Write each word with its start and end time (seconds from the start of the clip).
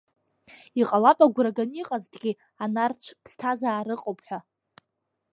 Иҟалап 0.81 1.19
агәра 1.25 1.51
ганы 1.55 1.75
иҟазҭгьы, 1.81 2.31
анарцә 2.63 3.09
аԥсҭазаара 3.13 3.93
ыҟоуп 3.95 4.19
ҳәа? 4.25 4.39